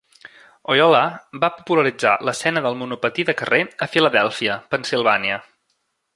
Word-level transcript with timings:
Oyola 0.75 1.01
va 1.43 1.49
popularitzar 1.57 2.13
l'escena 2.29 2.65
del 2.69 2.79
monopatí 2.81 3.27
de 3.29 3.37
carrer 3.43 3.61
a 3.87 3.89
Filadèlfia, 3.97 4.57
Pennsilvània. 4.75 5.39